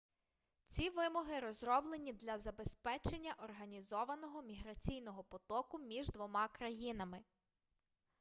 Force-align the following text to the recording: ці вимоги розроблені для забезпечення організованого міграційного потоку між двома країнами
ці 0.67 0.89
вимоги 0.89 1.39
розроблені 1.39 2.13
для 2.13 2.37
забезпечення 2.37 3.35
організованого 3.43 4.41
міграційного 4.41 5.23
потоку 5.23 5.77
між 5.79 6.09
двома 6.11 6.47
країнами 6.47 7.21